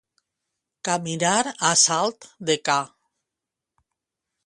Caminar 0.87 1.35
a 1.71 1.73
salt 1.83 2.29
de 2.51 2.59
ca. 2.71 2.79